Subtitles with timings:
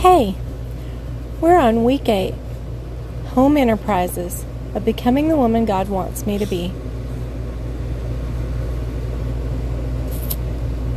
[0.00, 0.34] Hey,
[1.42, 2.32] we're on week eight
[3.34, 6.72] Home Enterprises of Becoming the Woman God Wants Me to Be.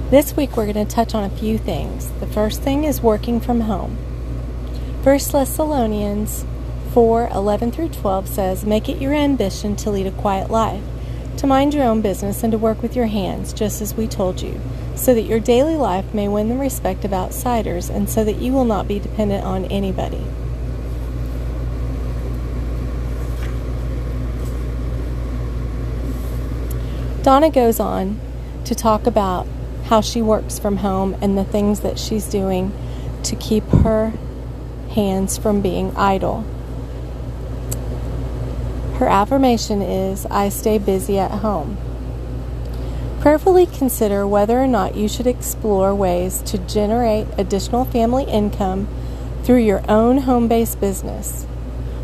[0.10, 2.12] This week we're going to touch on a few things.
[2.21, 3.98] The first thing is working from home.
[5.04, 6.46] 1 Thessalonians
[6.94, 10.82] 4 11 through 12 says, Make it your ambition to lead a quiet life,
[11.40, 14.42] to mind your own business, and to work with your hands, just as we told
[14.42, 14.62] you,
[15.04, 18.54] so that your daily life may win the respect of outsiders, and so that you
[18.54, 20.25] will not be dependent on anybody.
[27.21, 28.18] Donna goes on
[28.64, 29.46] to talk about
[29.88, 32.72] how she works from home and the things that she's doing
[33.23, 34.14] to keep her
[34.92, 36.45] hands from being idle.
[39.00, 41.78] Her affirmation is I stay busy at home.
[43.23, 48.86] Prayerfully consider whether or not you should explore ways to generate additional family income
[49.43, 51.47] through your own home based business.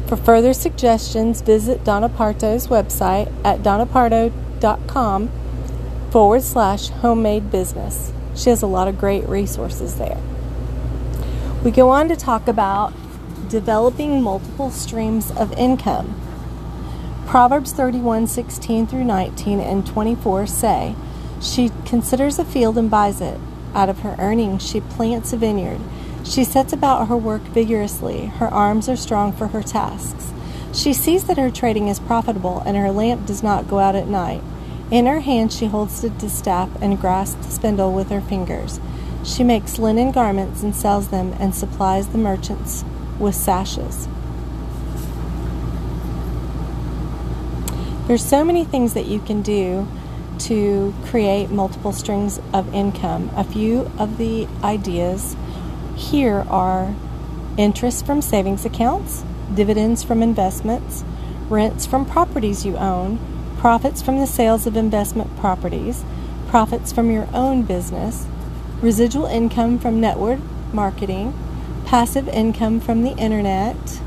[0.07, 5.29] For further suggestions, visit Donna Partow's website at donnapartow.com
[6.09, 8.13] forward slash homemade business.
[8.33, 10.21] She has a lot of great resources there.
[11.65, 12.93] We go on to talk about
[13.49, 16.15] developing multiple streams of income.
[17.27, 20.95] Proverbs 31 16 through 19 and 24 say,
[21.41, 23.39] She considers a field and buys it.
[23.73, 25.79] Out of her earnings, she plants a vineyard.
[26.25, 28.25] She sets about her work vigorously.
[28.25, 30.33] Her arms are strong for her tasks.
[30.73, 34.07] She sees that her trading is profitable, and her lamp does not go out at
[34.07, 34.43] night.
[34.91, 38.79] In her hand, she holds the distaff and grasps the spindle with her fingers.
[39.23, 42.83] She makes linen garments and sells them and supplies the merchants
[43.19, 44.07] with sashes.
[48.07, 49.87] There's so many things that you can do
[50.39, 53.29] to create multiple strings of income.
[53.35, 55.35] A few of the ideas
[55.95, 56.95] here are
[57.57, 59.23] interest from savings accounts,
[59.53, 61.03] dividends from investments,
[61.49, 63.19] rents from properties you own,
[63.57, 66.05] profits from the sales of investment properties,
[66.47, 68.25] profits from your own business,
[68.81, 70.39] residual income from network
[70.71, 71.33] marketing,
[71.85, 73.99] passive income from the internet,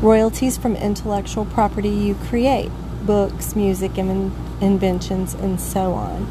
[0.00, 2.70] royalties from intellectual property you create,
[3.04, 6.26] books, music, and inventions, and so on.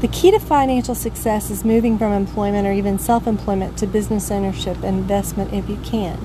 [0.00, 4.30] The key to financial success is moving from employment or even self employment to business
[4.30, 6.18] ownership and investment if you can.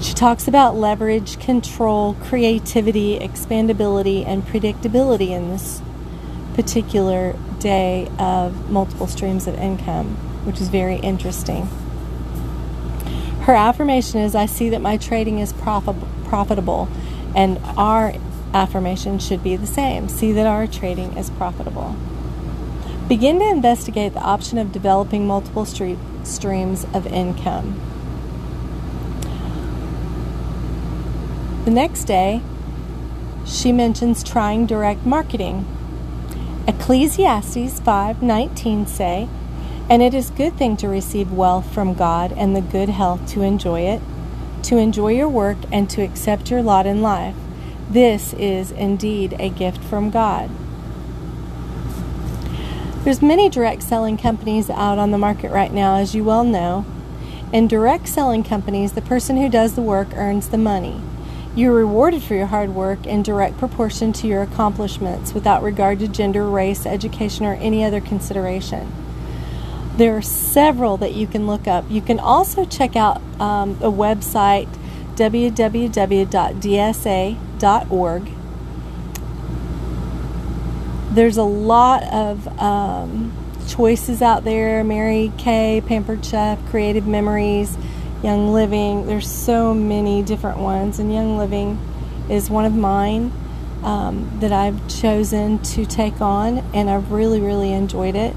[0.00, 5.82] She talks about leverage, control, creativity, expandability, and predictability in this
[6.54, 11.66] particular day of multiple streams of income, which is very interesting.
[13.42, 16.88] Her affirmation is I see that my trading is profitable,
[17.34, 18.14] and our
[18.54, 21.96] affirmation should be the same see that our trading is profitable.
[23.08, 27.78] Begin to investigate the option of developing multiple street, streams of income.
[31.66, 32.40] The next day,
[33.44, 35.66] she mentions trying direct marketing.
[36.66, 39.28] Ecclesiastes 5:19 say,
[39.90, 43.42] "And it is good thing to receive wealth from God and the good health to
[43.42, 44.00] enjoy it,
[44.62, 47.34] to enjoy your work and to accept your lot in life.
[47.90, 50.50] This is indeed a gift from God."
[53.04, 56.86] There's many direct selling companies out on the market right now, as you well know.
[57.52, 61.02] In direct selling companies, the person who does the work earns the money.
[61.54, 66.08] You're rewarded for your hard work in direct proportion to your accomplishments without regard to
[66.08, 68.90] gender, race, education, or any other consideration.
[69.96, 71.84] There are several that you can look up.
[71.88, 74.68] You can also check out um, a website
[77.64, 78.30] www.dsa.org
[81.14, 83.32] there's a lot of um,
[83.68, 87.78] choices out there Mary Kay, Pampered Chef, Creative Memories,
[88.20, 89.06] Young Living.
[89.06, 91.78] There's so many different ones, and Young Living
[92.28, 93.32] is one of mine
[93.84, 98.34] um, that I've chosen to take on, and I've really, really enjoyed it.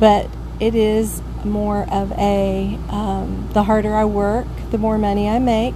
[0.00, 5.38] But it is more of a um, the harder I work, the more money I
[5.38, 5.74] make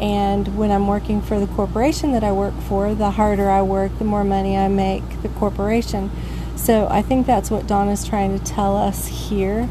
[0.00, 3.96] and when I'm working for the corporation that I work for, the harder I work,
[3.98, 6.10] the more money I make the corporation.
[6.56, 9.68] So I think that's what Dawn is trying to tell us here.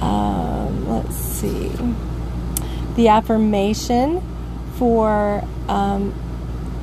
[0.00, 1.72] Um, let's see.
[2.94, 4.22] The affirmation
[4.76, 6.14] for um,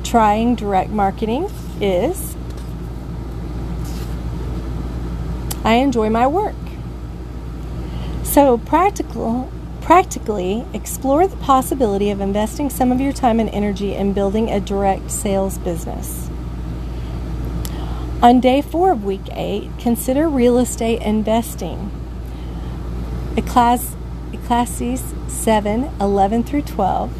[0.02, 2.36] trying direct marketing is
[5.64, 6.54] I enjoy my work.
[8.24, 9.50] So practical
[9.92, 14.58] Practically, explore the possibility of investing some of your time and energy in building a
[14.58, 16.30] direct sales business.
[18.22, 21.90] On day four of week eight, consider real estate investing.
[23.34, 23.94] Ecclesi-
[24.32, 27.12] Ecclesiastes 7 11 through 12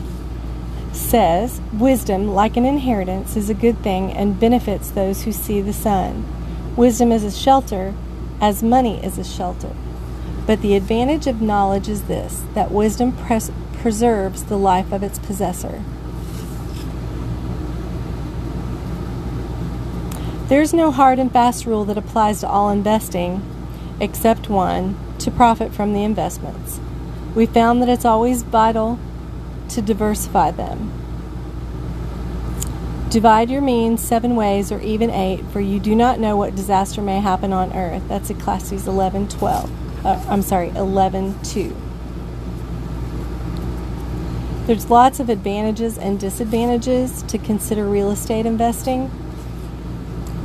[0.93, 5.75] says, Wisdom, like an inheritance, is a good thing and benefits those who see the
[5.75, 6.25] sun.
[6.75, 7.93] Wisdom is a shelter,
[8.41, 9.75] as money is a shelter.
[10.47, 15.19] But the advantage of knowledge is this that wisdom pres- preserves the life of its
[15.19, 15.83] possessor.
[20.49, 23.43] There's no hard and fast rule that applies to all investing,
[24.01, 26.79] except one to profit from the investments.
[27.35, 28.99] We found that it's always vital
[29.71, 30.93] to diversify them.
[33.09, 37.01] Divide your means seven ways or even eight, for you do not know what disaster
[37.01, 38.03] may happen on earth.
[38.09, 39.92] That's Ecclesiastes 11 12.
[40.05, 41.77] Uh, I'm sorry, 11 2.
[44.67, 49.11] There's lots of advantages and disadvantages to consider real estate investing.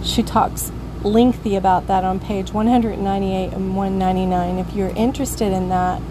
[0.04, 0.72] She talks
[1.04, 4.58] lengthy about that on page 198 and 199.
[4.58, 6.02] If you're interested in that,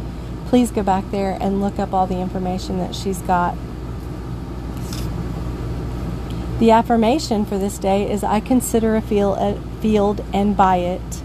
[0.46, 3.56] please go back there and look up all the information that she's got.
[6.58, 11.22] The affirmation for this day is I consider a field, a field and buy it.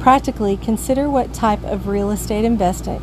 [0.00, 3.00] Practically, consider what type of real estate investing,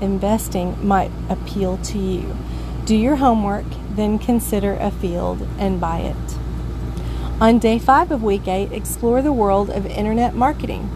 [0.00, 2.36] investing might appeal to you.
[2.84, 6.38] Do your homework, then consider a field and buy it.
[7.40, 10.90] On day 5 of week 8, explore the world of internet marketing.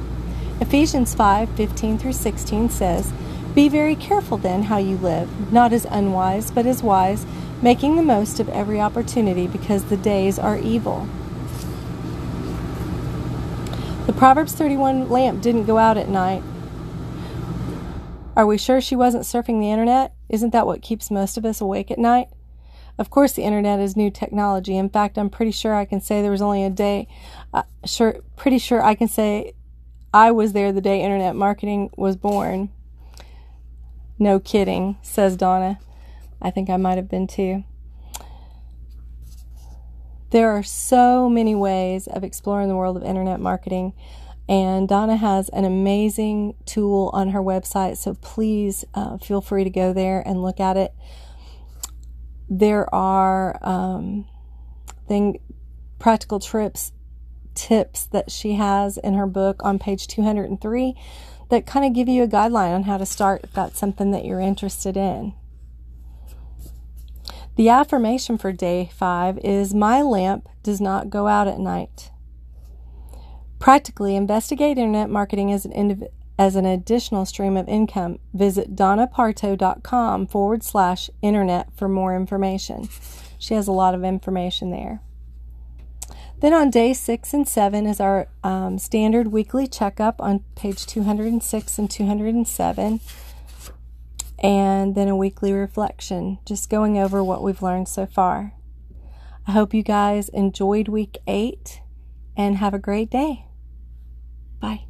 [0.60, 3.12] Ephesians 5 15 through 16 says,
[3.54, 7.24] be very careful then how you live, not as unwise, but as wise,
[7.62, 11.06] making the most of every opportunity because the days are evil.
[14.06, 16.42] The Proverbs 31 lamp didn't go out at night.
[18.36, 20.12] Are we sure she wasn't surfing the internet?
[20.28, 22.28] Isn't that what keeps most of us awake at night?
[22.98, 24.76] Of course, the internet is new technology.
[24.76, 27.08] In fact, I'm pretty sure I can say there was only a day.
[27.54, 29.54] Uh, sure, pretty sure I can say
[30.12, 32.70] I was there the day internet marketing was born.
[34.18, 35.80] No kidding, says Donna.
[36.42, 37.64] I think I might have been too.
[40.34, 43.92] There are so many ways of exploring the world of internet marketing,
[44.48, 49.70] and Donna has an amazing tool on her website, so please uh, feel free to
[49.70, 50.92] go there and look at it.
[52.50, 54.26] There are um,
[55.06, 55.38] thing,
[56.00, 56.90] practical trips
[57.54, 60.96] tips that she has in her book on page 203
[61.50, 64.24] that kind of give you a guideline on how to start if that's something that
[64.24, 65.32] you're interested in.
[67.56, 72.10] The affirmation for day five is My lamp does not go out at night.
[73.60, 78.18] Practically investigate internet marketing as an, indiv- as an additional stream of income.
[78.32, 82.88] Visit donnapartow.com forward slash internet for more information.
[83.38, 85.00] She has a lot of information there.
[86.40, 91.78] Then on day six and seven is our um, standard weekly checkup on page 206
[91.78, 93.00] and 207.
[94.38, 98.54] And then a weekly reflection, just going over what we've learned so far.
[99.46, 101.80] I hope you guys enjoyed week eight
[102.36, 103.46] and have a great day.
[104.60, 104.86] Bye.